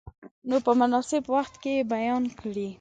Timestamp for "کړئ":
2.39-2.67